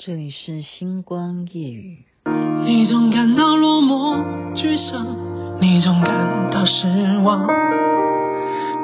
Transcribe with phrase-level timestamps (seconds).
[0.00, 2.04] 这里是星光夜语。
[2.64, 4.22] 你总感到落寞
[4.54, 5.04] 沮丧，
[5.60, 6.86] 你总感到失
[7.24, 7.44] 望。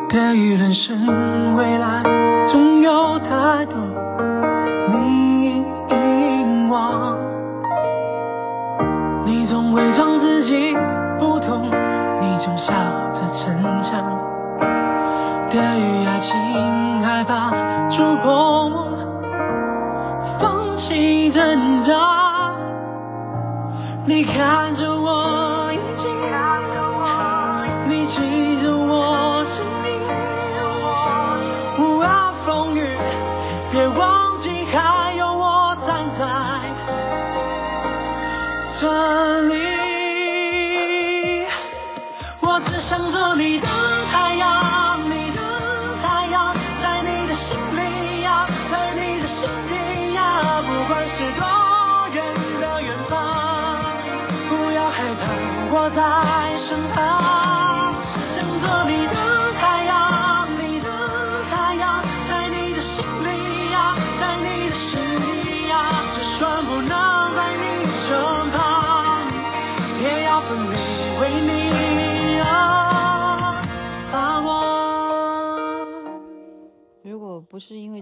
[0.09, 2.03] 对于人生未来，
[2.51, 3.77] 总有太多
[4.91, 7.17] 你已遗忘。
[9.25, 10.75] 你总伪装自己
[11.21, 12.73] 不懂，你总笑
[13.15, 14.03] 着逞强。
[15.49, 17.53] 对于爱情害怕
[17.91, 18.94] 触碰。
[20.89, 21.95] 起挣扎，
[24.07, 25.04] 你看着我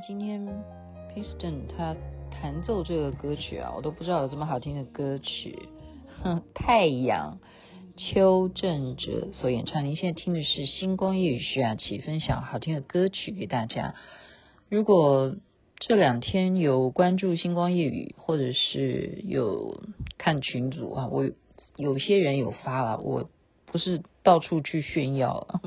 [0.07, 0.47] 今天
[1.15, 1.97] Piston 他。
[2.41, 5.69] 弹奏这个歌曲啊，我都不知道有这么好听的歌曲。
[6.25, 7.39] 哼， 太阳，
[7.97, 9.85] 邱振哲所演唱。
[9.85, 13.95] 您现在听的是星光夜雨徐雅琪分享好听的歌曲给大家。
[14.69, 15.37] 如果
[15.77, 19.85] 这两天有关注星光夜雨，或者是有
[20.19, 21.31] 看群组啊，我
[21.77, 23.31] 有些人有发了，我
[23.67, 25.61] 不是到处去炫耀。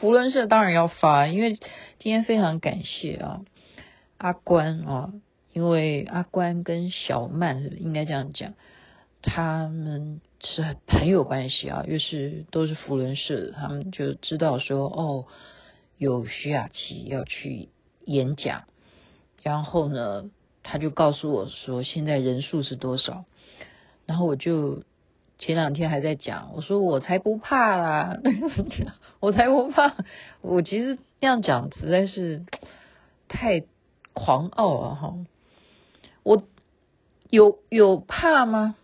[0.00, 3.40] 福伦社当然要发，因为今天非常感谢啊，
[4.18, 5.12] 阿关啊。
[5.52, 8.54] 因为阿关跟小曼应该这样讲，
[9.22, 15.26] 他们是很有关系啊，又是都是福伦社的，他们就知道说哦，
[15.96, 17.68] 有徐雅琪要去
[18.04, 18.64] 演讲，
[19.44, 20.28] 然后呢，
[20.64, 23.24] 他就告诉我说现在人数是多少，
[24.06, 24.82] 然后我就
[25.38, 28.16] 前两天还在讲，我说我才不怕啦，
[29.24, 29.94] 我才不怕，
[30.42, 32.44] 我其实这样讲实在是
[33.26, 33.64] 太
[34.12, 35.14] 狂傲了哈。
[36.22, 36.42] 我
[37.30, 38.76] 有有怕吗？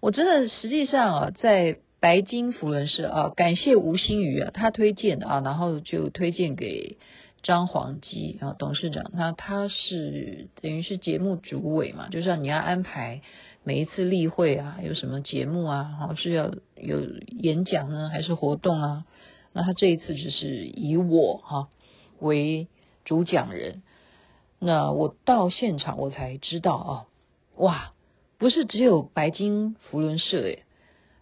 [0.00, 6.98] 我真的实际上啊，在白金扶轮社啊，感谢吴新宇啊，他推荐的啊，然后就推荐给
[7.42, 9.10] 张黄基啊董事长。
[9.14, 13.22] 那他是等于是节目主委嘛，就是你要安排
[13.64, 19.04] 每一次例会啊，有什么节目啊，好是要有演讲呢，还是活动啊？
[19.52, 21.68] 那他这一次就是以我哈、
[22.18, 22.68] 为
[23.04, 23.82] 主讲人。
[24.58, 27.06] 那我到现场，我才知道啊，
[27.56, 27.92] 哇，
[28.38, 30.64] 不是只有白金福伦社诶，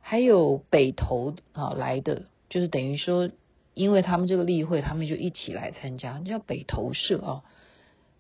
[0.01, 3.31] 还有北投啊来的，就是等于说，
[3.75, 7.43] 因为他们这个例会，他们就一起来参加，叫北投社啊，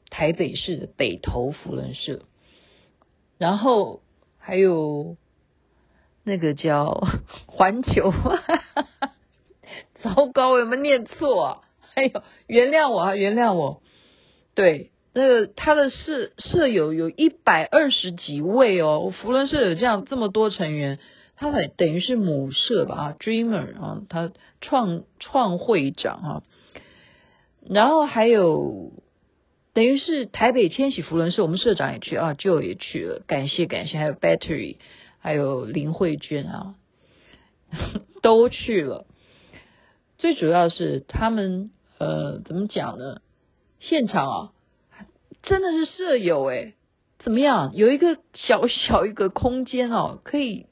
[0.09, 2.23] 台北市的北投福伦社，
[3.39, 4.01] 然后
[4.39, 5.17] 还有
[6.23, 7.09] 那个叫
[7.47, 8.13] 环球，
[10.15, 11.59] 糟糕，有没有念错啊？
[11.95, 13.83] 还有，原谅我啊，原谅我，
[14.55, 14.91] 对。
[15.15, 21.01] 那个他的社社友有一百二十几位哦，福伦社有这样这么多成员，
[21.35, 24.31] 他等等于是母社吧啊，Dreamer 啊，他
[24.61, 26.43] 创创会长啊，
[27.69, 28.93] 然后还有
[29.73, 34.77] 等于是台北千禧福伦社，我们社长也去啊舅也去了，感谢感谢，还有 Battery，
[35.19, 36.75] 还有林慧娟啊，
[38.23, 39.05] 都去了。
[40.19, 43.21] 最主要是他们呃怎么讲呢？
[43.81, 44.53] 现场啊。
[45.45, 46.75] 真的是舍友诶，
[47.21, 47.71] 怎么样？
[47.75, 50.67] 有一个小小一个空间哦，可以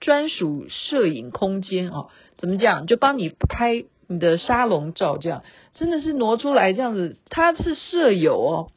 [0.00, 2.08] 专属摄影空间哦。
[2.38, 2.86] 怎么讲？
[2.86, 5.42] 就帮你拍你的沙龙照，这样
[5.74, 7.16] 真的是挪出来这样子。
[7.28, 8.70] 他是舍友哦，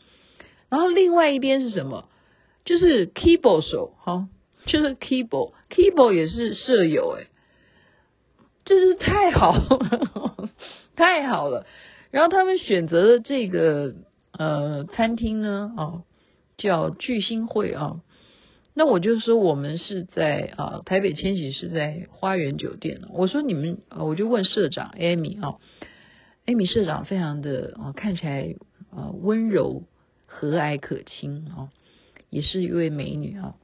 [0.70, 2.10] 然后另外一边是什么？
[2.66, 4.28] 就是 keyboard 手哈、哦，
[4.66, 7.28] 就是 keyboard，keyboard 也是舍友诶，
[8.68, 10.50] 真是太好了，
[10.96, 11.66] 太好了。
[12.12, 13.96] 然后他们选择的这个。
[14.40, 16.04] 呃，餐厅呢，哦，
[16.58, 18.02] 叫聚星会啊。
[18.75, 23.02] 那我就说我们是在啊，台北千禧是在花园酒店。
[23.10, 25.58] 我说你们，我就问社长 Amy 啊
[26.46, 28.54] ，Amy 社长非常的啊，看起来
[28.92, 29.81] 啊温柔
[30.28, 31.70] 和蔼可亲啊，
[32.30, 33.56] 也是一位美女啊。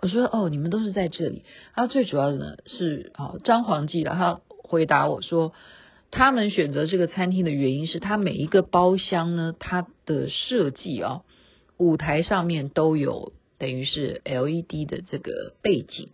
[0.00, 1.44] 我说哦，你们都是在这里。
[1.74, 5.52] 他最主要的呢是啊，张黄记的，他回答我说。
[6.10, 11.20] 他们选择这个餐厅的原因是，它每一个包厢呢，它的设计啊，
[11.76, 16.08] 舞台上面都有等于是 LED 的这个背景，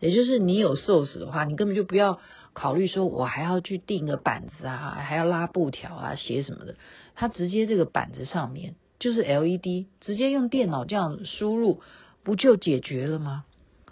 [0.00, 2.18] 也就是你有 source 的话，你根本就不要
[2.54, 6.74] 考虑说我还要去订个板子啊，还要拉布条啊，写什么的，
[7.14, 11.82] 它直接这个板子上面就是 LED，直接用电脑这样输入，
[12.26, 13.44] 不就解决了吗？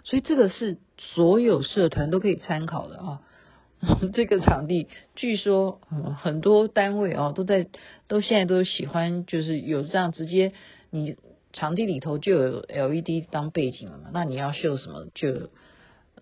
[0.03, 3.21] 所以这个是所有社团都可以参考的啊。
[4.13, 5.79] 这个场地据说，
[6.21, 7.67] 很多单位啊都在
[8.09, 10.51] 都现在都喜欢，就是有这样直接
[10.89, 11.15] 你
[11.53, 15.49] 场地里头就有 LED 当背景了嘛，那你要秀什么就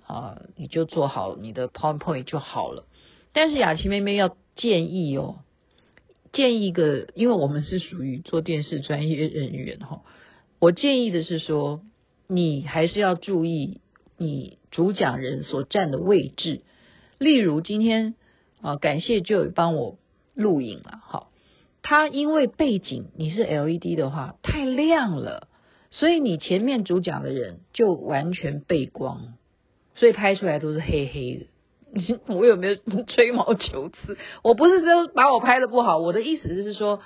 [0.05, 2.85] 啊你就做好你的 PowerPoint 就好了。
[3.33, 5.39] 但是雅琪妹妹要建议哦，
[6.31, 10.01] 建议一个，因为我们是属于做电视专业人员哈，
[10.59, 11.81] 我建议的是说，
[12.33, 13.81] 你还是要注意
[14.17, 16.61] 你主讲人所站的位置。
[17.19, 18.15] 例如今天
[18.61, 19.97] 啊，感谢就有帮我
[20.33, 21.29] 录影了，好，
[21.81, 25.47] 他因为背景你是 LED 的话太亮了，
[25.91, 29.33] 所以你前面主讲的人就完全背光，
[29.95, 31.45] 所以拍出来都是黑黑的。
[32.25, 34.17] 我有没有吹毛求疵？
[34.41, 37.01] 我不是说把我拍的不好，我的意思是说，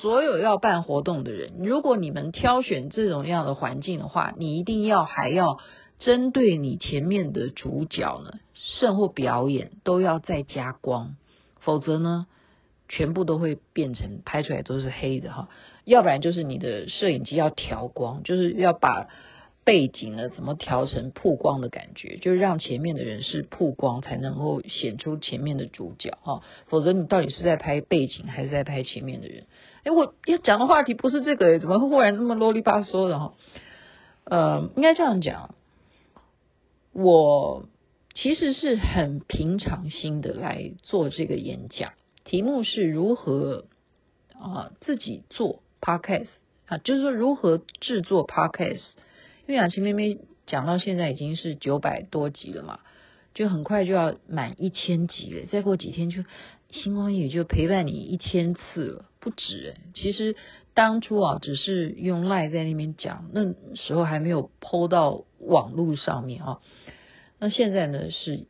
[0.00, 5.58] 所有要办活动的人，如果你们挑选这种样的环境的话，你一定要还要。
[5.98, 11.14] 针对你前面的主角呢，甚或表演都要再加光，
[11.60, 12.26] 否则呢，
[12.88, 15.50] 全部都会变成拍出来都是黑的哈。
[15.84, 19.08] 要不然就是你的摄影机要调光，就是要把
[19.62, 26.40] 背景呢怎么调成曝光的感觉，就是让前面的人是曝光，才能够显出前面的主角哈。
[26.68, 29.44] 否则你到底是在拍背景还是在拍前面的人？
[29.84, 33.34] 哎，我要讲的话题不是这个，怎么忽然这么啰里吧嗦的哈？
[34.24, 35.54] 呃，应该这样讲。
[36.92, 37.66] 我
[38.14, 41.92] 其实是很平常心的来做这个演讲，
[42.24, 43.64] 题目是如何
[44.34, 46.28] 啊自己做 podcast
[46.66, 48.82] 啊，就是说如何制作 podcast。
[49.46, 52.80] 因为雅琪妹妹讲到现在已经是九百多集了嘛，
[53.40, 56.24] 就很快就要满一千集了，再过几天就
[56.72, 59.76] 星光也就陪伴你一千次了，不止。
[59.94, 60.36] 其实
[60.74, 66.60] 当初啊，只是用 LINE 在那边讲，那时候还没有 PO 到网络上面啊。
[67.38, 68.44] 那现在呢是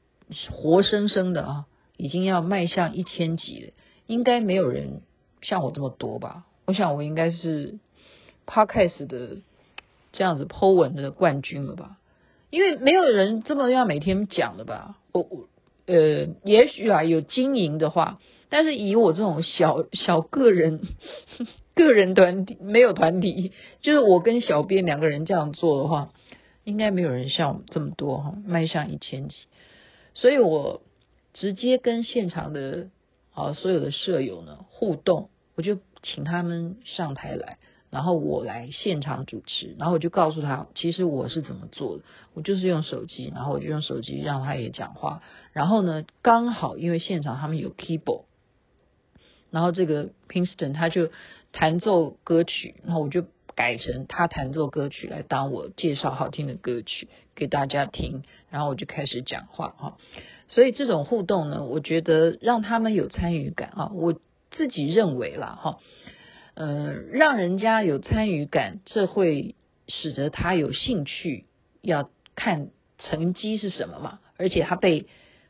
[0.51, 1.67] 活生生的啊，
[1.97, 3.73] 已经要迈向一千集了，
[4.09, 5.03] 应该没有人
[5.41, 6.47] 像我这么多吧？
[6.67, 7.79] 我想我应该是
[8.45, 9.37] Podcast 的
[10.11, 11.99] 这样子 Po 文的冠军了吧？
[12.51, 14.99] 因为没有人这么样每天讲的吧？
[15.13, 15.49] 我我
[15.87, 20.81] 呃，也许啊有经营的话，但是以我这种小小个人
[21.75, 26.11] 个人团体没有团体，就是我跟小编两个人这样做的话。
[26.63, 29.35] 应该没有人像我们这么多哈，迈向一千集，
[30.13, 30.83] 所以我
[31.33, 32.91] 直接跟现场的
[33.33, 37.57] 啊所有的舍友呢互动，我就请他们上台来，
[37.91, 42.05] 然后我来现场主持，然后我就告诉他，其实我是怎么做的，
[42.35, 45.23] 我就是用手机，然后我就用手机让他也讲话，
[45.53, 48.25] 然后呢刚好因为现场他们有 keyboard，
[49.51, 51.11] 然后这个 Princeton 他就
[51.53, 53.25] 弹奏歌曲，然后我就。
[53.57, 59.99] 改成他弹奏歌曲来当我介绍好听的歌曲给大家听，然后我就开始讲话哈。
[60.49, 64.19] 所以这种互动呢，我觉得让他们有参与感啊，我
[64.51, 65.79] 自己认为啦哈，
[66.61, 69.55] 呃，让人家有参与感，这会
[69.89, 71.47] 使得他有兴趣
[71.81, 75.07] 要看成绩是什么嘛，而且他被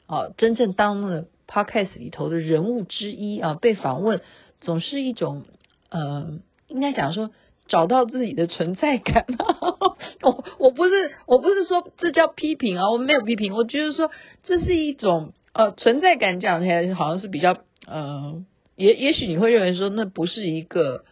[0.07, 4.21] 啊真正当了 Podcast 里头的人物之一啊，被访问
[4.61, 5.43] 总是一种
[5.90, 6.38] 呃，
[6.69, 7.33] 应该讲说。
[7.69, 9.26] 找到自己的存在感，
[10.23, 14.11] 我我不是我不是说这叫批评啊，我没有批评，我觉得说
[14.43, 18.45] 这是一种呃存在感，讲起来好像是比较呃，
[18.81, 21.05] 也也许你会认为说那不是一个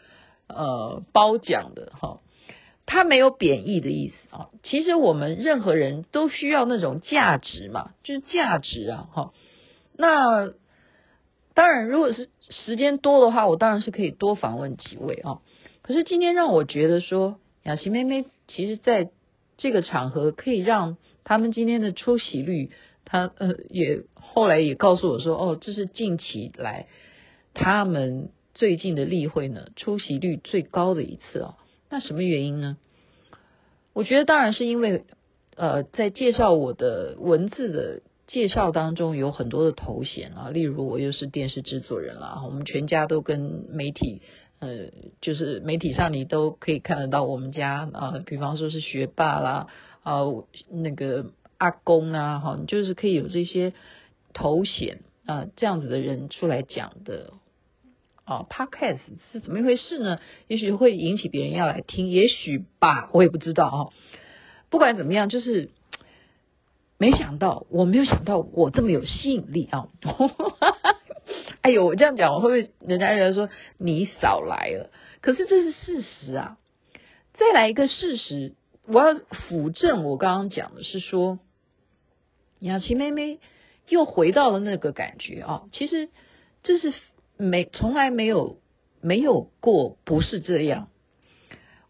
[0.49, 2.21] 呃褒奖的哈，
[2.87, 4.49] 它没有贬义的意思啊。
[4.63, 9.33] 其实我们任何人都需要那种价值嘛，就是价值啊哈。
[9.97, 10.53] 那
[11.55, 15.41] 当然，如果是时间多的话，我当然是可以多访问几位啊。
[15.83, 19.11] 可是今天让我觉得说，雅琪妹妹其实在
[19.57, 22.71] 这个场合可以让他们今天的出席率，
[23.05, 26.87] 他呃也后来也告诉我说，哦，这是近期来
[27.61, 31.57] 他们最近的例会呢出席率最高的一次哦。
[31.91, 32.77] 那什么原因呢？
[33.93, 35.05] 我觉得当然是因为
[35.57, 44.23] 呃在介绍我的文字的介绍当中有很多的头衔啊，例如我又是电视制作人啦，我们全家都跟媒体。
[44.61, 49.69] 呃，就是媒体上你都可以看得到我们家啊、呃，比方说是学霸啦，
[50.03, 51.27] 啊、呃，那个
[51.59, 53.73] 阿公啊，哈，就是可以有这些
[54.33, 57.35] 头衔啊、这样子的人出来讲的，
[58.29, 58.99] 啊，Podcast
[59.33, 60.21] 是怎么一回事呢？
[60.49, 63.93] 也许会引起别人要来听，也许吧，我也不知道哦。
[64.69, 65.71] 不管怎么样，就是
[66.99, 69.89] 没想到，我没有想到我这么有吸引力啊！
[71.63, 74.91] 哎呦，我这样讲，我会不会人家人家说你少来了？
[75.23, 76.59] 可是这是事实啊！
[77.33, 78.53] 再来一个事实，
[78.87, 79.15] 我要
[79.49, 81.39] 辅证我刚刚讲的是说，
[82.59, 83.41] 雅琪妹妹
[83.89, 85.63] 又回到了那个感觉啊！
[85.73, 86.11] 其实
[86.63, 86.93] 这是
[87.38, 88.61] 没从来没有
[89.00, 90.88] 没有过，不是这样。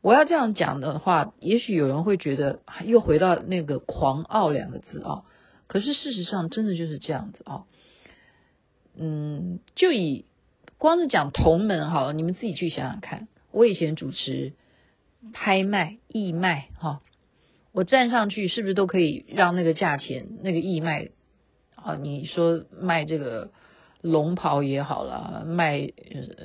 [0.00, 5.24] 我要这样讲的话，也许有人会觉得又回到那个狂傲两个字啊！
[5.66, 7.64] 可是事实上真的就是这样子啊！
[8.96, 10.24] 嗯，就以
[10.78, 13.26] 光是讲同门好了，你们自己去想想看。
[13.50, 14.52] 我以前主持
[15.32, 17.00] 拍卖、义卖，哈，
[17.72, 21.08] 我站上去是不是都可以让那个价钱、那个义卖
[21.74, 21.96] 啊？
[21.96, 23.50] 你说卖这个
[24.00, 25.80] 龙袍也好啦，卖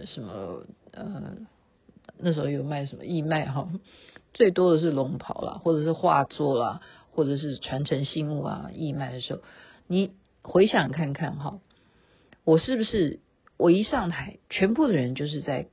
[0.05, 1.37] 什么呃，
[2.17, 3.69] 那时候有卖什么义卖哈，
[4.33, 6.81] 最多的是龙袍啦，或者是画作啦，
[7.11, 9.41] 或者是传承新物啊，义卖的时候，
[9.87, 11.59] 你回想看看哈。
[12.45, 13.19] 我是不是
[13.55, 15.67] 我一上台，全部的人就是在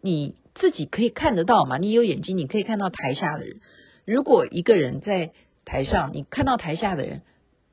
[0.00, 1.76] 你自己可以看得到嘛？
[1.76, 3.60] 你有眼睛，你可以看到台下的人。
[4.04, 5.32] 如果一个人在
[5.64, 7.22] 台上，你看到台下的人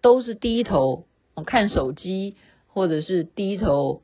[0.01, 1.05] 都是低头
[1.45, 2.35] 看手机，
[2.73, 4.01] 或者是低头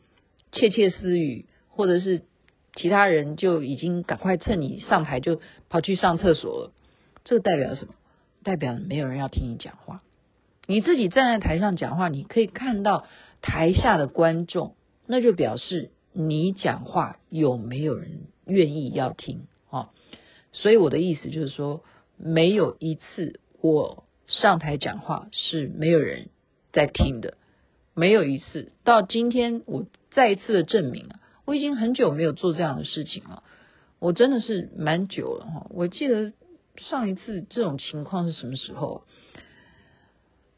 [0.51, 2.21] 窃窃私语，或者是
[2.75, 6.71] 其他人就已经赶快趁你上台就跑去上厕所了，
[7.23, 7.93] 这代表什么？
[8.43, 10.01] 代表没有人要听你讲话。
[10.67, 13.05] 你自己站在台上讲话，你可以看到。
[13.41, 14.75] 台下的观众，
[15.07, 19.91] 那就表示你讲话有没有人愿意要听啊？
[20.51, 21.85] 所以我的意思就是说，
[22.17, 26.27] 没有一次我上台讲话是没有人
[26.73, 27.38] 在听的，
[27.99, 28.71] 没有一次。
[28.85, 33.43] 到今天我再一次的证明了，我已经很久没有做这样的事情了。
[33.99, 36.31] 我真的是蛮久了哈，我记得
[36.77, 39.03] 上一次这种情况是什么时候？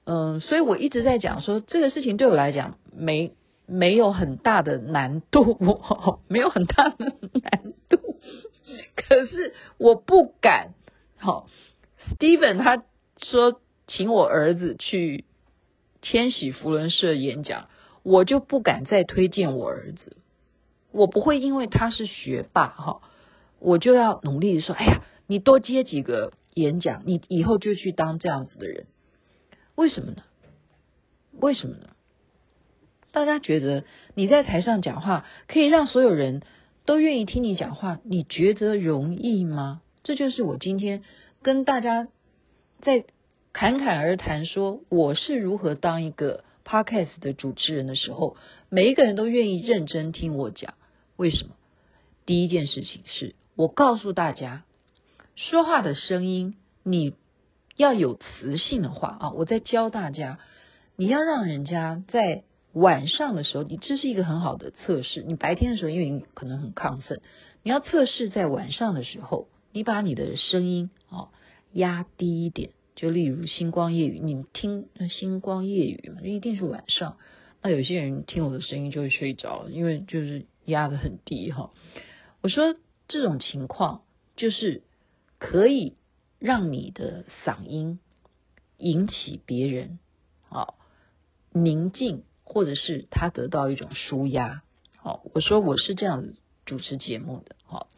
[0.03, 3.33] 嗯，所以我一直在讲说，这个事情对我来讲没
[3.65, 5.57] 没有很大的难度，
[6.29, 7.05] 没有很大的
[7.41, 8.19] 难度。
[8.95, 10.73] 可是我不敢，
[11.17, 11.47] 好
[12.19, 12.83] ，Steven 他
[13.17, 15.25] 说请我儿子去
[16.01, 17.67] 千禧福伦社演讲，
[18.03, 20.17] 我就不敢再推荐我儿子。
[20.91, 23.01] 我不会因为他是学霸哈，
[23.59, 28.87] 我就要努力说，哎呀，你多接几个演讲，你以后就去当这样子的人。
[29.75, 30.23] 为什么呢？
[31.39, 31.89] 为什么呢？
[33.11, 33.83] 大家觉得
[34.15, 36.41] 你在台上讲话可以让所有人
[36.85, 39.81] 都愿意听你讲话，你觉得容易吗？
[40.03, 41.03] 这就是我今天
[41.41, 42.07] 跟大家
[42.81, 43.05] 在
[43.53, 48.35] 侃侃而谈说我是如何当一个 podcast 的主持人的时候，
[48.69, 50.73] 每一个人都愿意认真听我讲。
[51.17, 51.55] 为什么？
[52.25, 54.63] 第一件事情是我告诉大家，
[55.35, 57.13] 说话的声音你。
[57.77, 60.39] 要有磁性的话啊，我在教大家，
[60.97, 62.43] 你要让人家在
[62.73, 65.23] 晚上的时候，你这是一个很好的测试。
[65.23, 67.21] 你白天的时候，因为你可能很亢奋，
[67.63, 71.29] 你要测试在晚上的时候，你把你的声音啊
[71.71, 72.71] 压低一点。
[72.95, 77.17] 就例如星光夜雨，你听星光夜雨嘛，一定是晚上。
[77.61, 81.71] 那有些人听我的声音就会睡着，因为就是压得很低哈。
[82.41, 82.75] 我说
[83.07, 84.03] 这种情况
[84.35, 84.83] 就是
[85.37, 85.95] 可以。
[86.43, 87.99] 让你的嗓音
[88.79, 89.99] 引起别人
[90.49, 90.73] 啊
[91.51, 94.63] 宁静，或者是他得到一种舒压。
[94.97, 96.33] 好，我说我是这样
[96.65, 97.55] 主持节目的。
[97.63, 97.91] 好，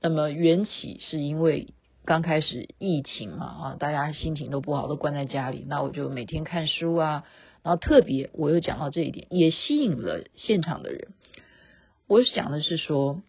[0.00, 1.74] 那么缘起是因为
[2.08, 7.24] 刚开始疫情嘛啊，大家心情都不好，都关在家里，那我就每天看书啊。
[7.62, 11.08] 然后特别我又讲到这一点，也吸引了现场的人。
[12.06, 13.20] 我想的是说，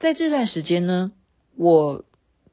[0.00, 1.12] 在这段时间呢，
[1.58, 2.06] 我。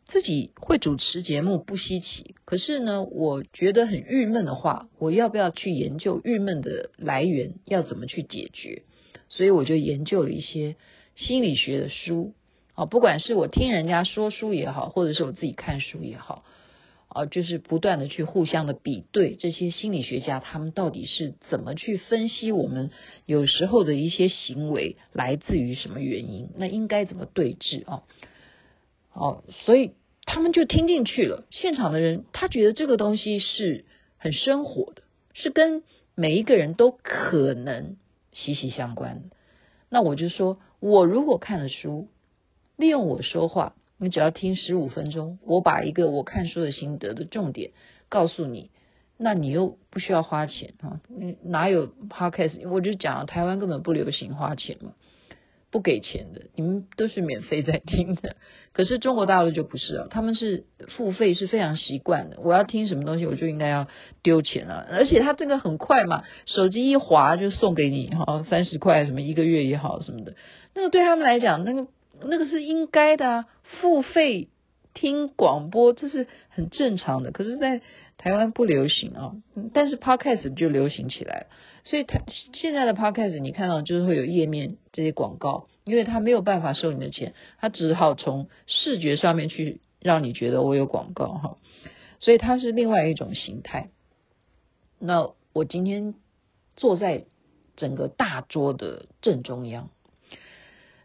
[0.07, 8.83] 自己会主持节目不稀奇，可是呢，我觉得很郁闷的话，我要不要去研究郁闷的来源，要怎么去解决？
[9.29, 10.75] 所以我就研究了一些
[11.15, 12.33] 心理学的书，
[12.75, 16.43] 啊，不管是我听人家说书也好，或者是我自己看书也好，
[17.07, 22.91] 啊，就是不断的去互相的比对这些心理学家他们到底是怎么去分析我们
[23.25, 28.03] 有时候的一些行为来自于什么原因，那应该怎么对治啊？
[29.13, 29.93] 哦，所以。
[30.23, 33.85] 他们就听进去了，现场的人他觉得这个东西是
[34.17, 35.01] 很生活的，
[35.33, 35.81] 是跟
[36.13, 37.97] 每一个人都可能
[38.31, 39.35] 息息相关的。
[39.89, 42.07] 那我就说，我如果看了书，
[42.81, 47.71] 利用我说话，你只要听十五分钟，我把一个我看书的心得的重点
[48.09, 48.69] 告诉你，
[49.17, 52.67] 那你又不需要花钱啊，你哪有 podcast？
[52.69, 54.91] 我就讲，台湾根本不流行花钱嘛。
[55.73, 58.35] 不给钱的，你们都是免费在听的。
[58.75, 62.41] 可是中国大陆就不是啊，他们是付费是非常习惯的。
[62.41, 63.87] 我要听什么东西，我就应该要
[64.21, 70.35] 丢钱啊，而且他这个很快嘛，手机一滑就送给你哈，三十块什么一个月也好什么的，
[70.75, 71.87] 那个对他们来讲，那个
[72.27, 74.49] 那个是应该的啊，付费
[74.93, 77.31] 听广播这是很正常的。
[77.31, 77.81] 可是，在
[78.17, 79.35] 台湾不流行啊，
[79.73, 81.47] 但是 Podcast 就流行起来了。
[81.83, 82.21] 所以，他
[82.53, 91.57] 现在的 Podcast 你看到就是会有页面这些广告，因为他没有办法收你的钱，他只好从视觉上面去让你觉得我有广告哈。
[92.19, 93.89] 所以它是另外一种形态。
[94.99, 96.13] 那我今天
[96.75, 97.25] 坐在
[97.75, 99.89] 整个大桌的正中央，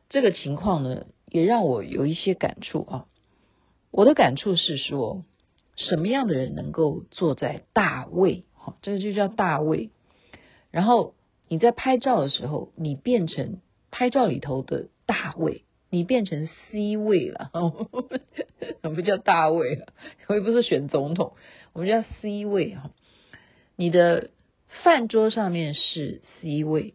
[0.09, 3.07] 这个情况呢，也让我有一些感触啊。
[3.91, 5.25] 我的感触是说，
[5.77, 8.45] 什么样的人能够坐在大位？
[8.55, 9.91] 哈，这个就叫大位。
[10.71, 11.15] 然后
[11.49, 13.61] 你在拍照的时候，你变成
[13.91, 17.51] 拍照里头的大位，你变成 C 位了，
[18.83, 19.93] 我们叫大位了，
[20.29, 21.33] 我也不是选总统，
[21.73, 22.91] 我们叫 C 位哈。
[23.77, 24.31] 你的
[24.83, 26.95] 饭桌上面是 C 位，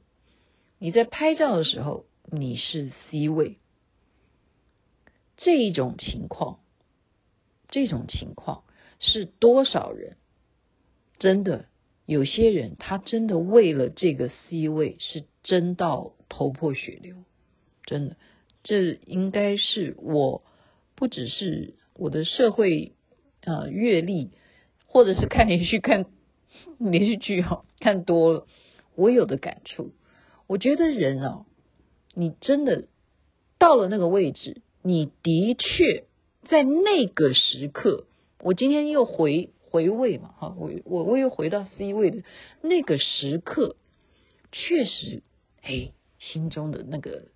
[0.78, 3.58] 你在拍照的时候你是 C 位，
[5.36, 6.62] 这种情况，
[7.68, 8.64] 这种情况
[9.02, 10.16] 是多少人
[11.20, 11.66] 真的？
[12.06, 17.18] 有些人他真的为了这个 C 位是争到头破血流，
[17.84, 18.16] 真的，
[18.64, 20.42] 这应该是我
[20.96, 22.94] 不只是我的社会
[23.42, 24.32] 呃阅历，
[24.86, 26.06] 或者是看连续看
[26.80, 28.48] 连续剧哈看多了，
[28.96, 29.92] 我有的感触。
[30.48, 31.46] 我觉得人啊，
[32.14, 32.88] 你真的
[33.58, 36.06] 到了那个位置，你的确
[36.50, 38.06] 在那个时刻，
[38.40, 39.50] 我今天又回。
[39.74, 42.24] 回味嘛，哈，我我我又回到 C 位的
[42.62, 43.78] 那个时刻，
[44.52, 45.24] 确实，
[45.62, 47.30] 哎，心中的那个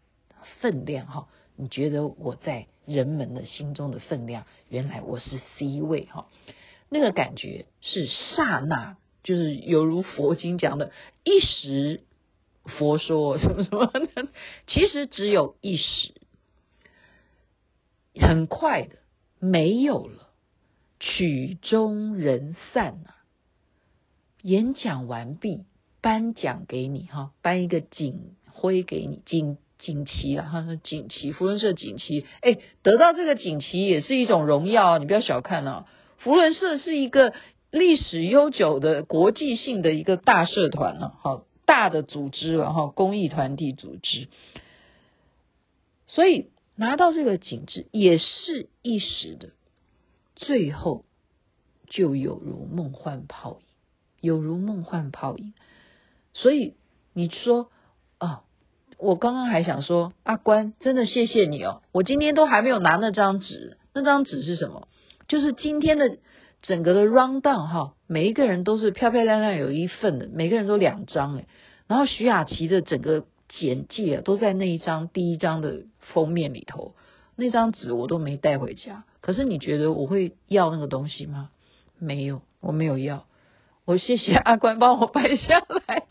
[0.59, 6.27] 分量，哈，你觉得我在人们的心中的分量，原来我是 C 位，哈，
[6.89, 10.91] 那个感觉是刹那，就是犹如佛经讲的
[11.23, 12.01] 一时
[12.65, 13.63] 佛说什么？
[13.63, 14.27] 什么的，
[14.67, 16.13] 其实只有一时，
[18.19, 18.97] 很快的
[19.39, 20.23] 没有了。
[20.97, 23.19] 曲终人散、啊，
[24.41, 25.65] 演讲完毕，
[26.01, 35.85] 颁奖给你哈，颁一个锦徽给你，锦锦旗啊，哈，锦旗，福伦社锦旗，哎，得到这个锦旗也是一种荣耀啊，你不要小看啊，
[36.17, 37.33] 福伦社是一个
[37.71, 41.43] 历史悠久的国际性的一个大社团啊，好
[41.75, 44.29] 大的组织了哈，公益团体组织，
[46.07, 49.49] 所以拿到这个景致也是一时的。
[50.37, 51.03] 最后
[51.89, 53.65] 就有如梦幻泡影，
[54.21, 55.53] 有如梦幻泡影。
[56.33, 56.75] 所以
[57.13, 57.69] 你说
[58.19, 58.43] 啊、
[58.97, 64.87] 我刚刚还想说，阿关真的谢谢你哦，我今天都还没有拿那张纸，那张纸是什么？
[65.27, 66.19] 就是今天的
[66.61, 71.47] 整个的 round down 哈，每一个人都是漂漂亮亮有一份的，每个人都两张诶，
[71.87, 76.95] 然后徐雅琪的整个简介啊，都在那一张第一张的封面里头。
[77.35, 81.49] 那张纸我都没带回家，可是你觉得我会要那个东西吗？
[81.99, 83.25] 没有，我没有要。
[83.83, 86.05] 我谢谢阿关帮我 拍下来。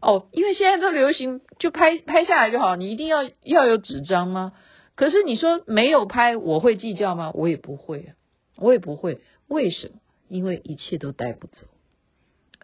[0.00, 2.76] 哦，因为现在都流行，就拍拍下来就好。
[2.76, 4.52] 你一定要要有纸张吗？
[4.94, 7.32] 可是你说没有拍，我会计较吗？
[7.34, 8.14] 我也不会，
[8.56, 9.20] 我也不会。
[9.48, 9.94] 为什么？
[10.28, 11.66] 因为一切都带不走，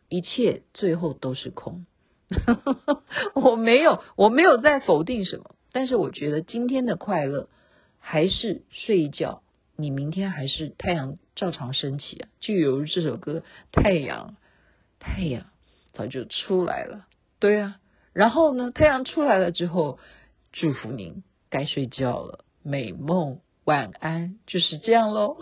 [0.09, 1.85] 一切最后都是空。
[3.35, 7.49] 我没有，我没有在否定什么，但是我觉得今天的快乐。
[8.01, 9.43] 还是睡一觉，
[9.77, 12.29] 你明天还是太阳照常升起啊！
[12.41, 14.37] 就有这首歌，太阳，
[14.99, 15.49] 太阳
[15.93, 17.05] 早就出来了，
[17.39, 17.77] 对啊。
[18.15, 19.99] 然后呢，太阳出来了之后，
[20.53, 25.37] 祝福您该睡觉了，美梦，晚安，就是这样喽。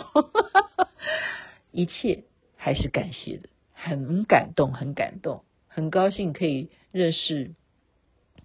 [1.71, 2.25] 一切
[2.57, 5.45] 还是感谢的，很感动，很感动，
[5.77, 7.51] 很高兴可以认识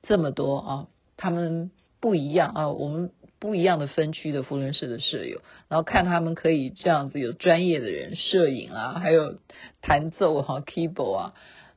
[0.03, 3.11] 这么多啊，他们不一样啊，我们。
[3.39, 9.39] 不一样的分区的扶轮社的舍友，然后看他们可以这样子有专业的人摄影啊，还有
[9.81, 11.33] 弹奏哈 keyboard 啊，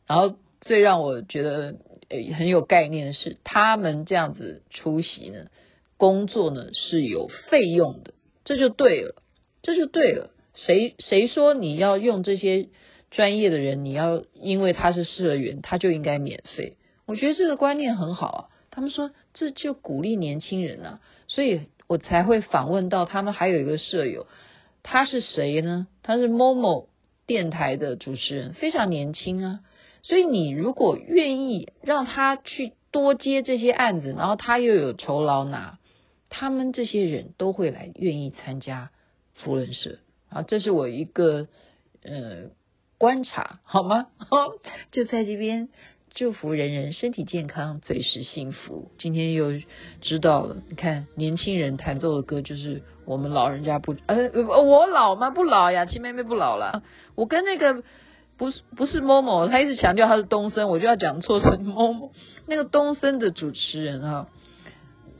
[0.07, 1.77] 然后最让我觉得
[2.11, 5.47] 诶很有概念的是，他们这样子出席呢，
[5.97, 8.13] 工作呢是有费用的，
[8.45, 9.15] 这就对了，
[9.63, 10.33] 这就对了。
[10.53, 12.69] 谁谁说你要用这些
[13.15, 16.77] 专业的人，你要因为他是社员，他就应该免费？
[17.07, 18.41] 我觉得这个观念很好啊。
[18.71, 21.01] 他们说这就鼓励年轻人啊。
[21.29, 24.27] 所以我才会访问到他们，还有一个舍友，
[24.83, 25.87] 他是谁呢？
[26.03, 26.87] 他是 Momo
[27.27, 29.61] 电台的主持人，非常年轻啊。
[30.03, 35.79] 所以你如果愿意让他去多接这些案子，然后他又有酬劳拿，
[36.29, 38.91] 他们这些人都会来愿意参加
[39.35, 39.99] 扶轮社
[40.29, 41.49] 啊，这是我一个
[42.03, 42.51] 呃
[43.05, 44.07] 观察，好吗？
[44.17, 44.49] 好，
[44.91, 45.69] 就在这边。
[46.15, 48.91] 祝福人人身体健康，最是幸福。
[48.99, 49.61] 今天又
[50.01, 54.31] 知道了，你看年轻人弹奏的歌，就是我们老人家不呃，
[54.63, 55.29] 我老吗？
[55.29, 56.83] 不老呀，亲妹妹不老了。
[57.15, 57.83] 我跟那个
[58.39, 62.13] 不是不是某某他一直强调他是东森，我就要讲错成某某。
[62.47, 64.29] 那个东森的主持人啊，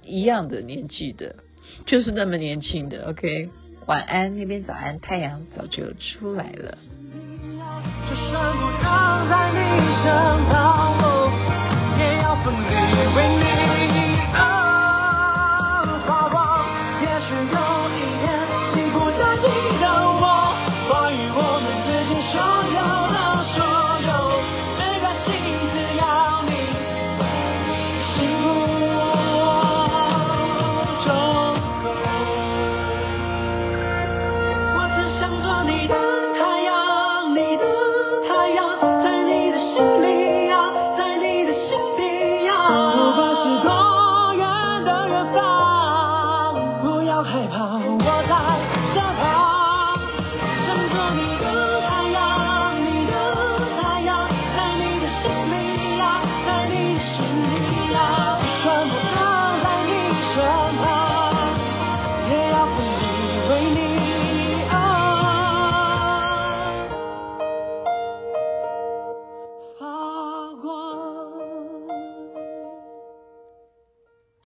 [0.03, 1.37] 一样的年纪的，
[1.85, 3.11] 就是那么年轻的。
[3.11, 3.51] OK，
[3.87, 6.79] 晚安，那边早安，太阳早就出来了。
[8.45, 9.59] 能够躺在你
[10.03, 10.84] 身旁。